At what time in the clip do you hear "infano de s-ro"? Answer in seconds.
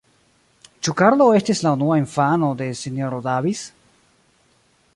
2.03-3.21